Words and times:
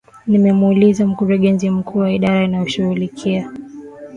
nimemuliza 0.27 1.07
mkurugenzi 1.07 1.69
mkuu 1.69 1.99
wa 1.99 2.11
idara 2.11 2.43
inayoshughulikia 2.43 3.49